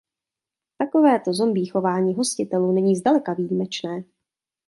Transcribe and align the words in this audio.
Takovéto 0.77 1.33
zombie 1.33 1.65
chování 1.69 2.13
hostitelů 2.13 2.71
není 2.71 2.95
zdaleka 2.95 3.33
výjimečné. 3.33 4.03